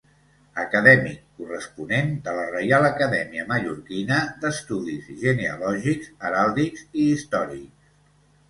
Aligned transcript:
Acadèmic 0.61 1.17
Corresponent 1.41 2.09
de 2.29 2.33
la 2.37 2.45
Reial 2.53 2.87
Acadèmia 2.89 3.45
Mallorquina 3.51 4.19
d'Estudis 4.45 5.13
Genealògics, 5.27 6.11
Heràldics 6.31 6.85
i 7.05 7.09
Històrics. 7.13 7.95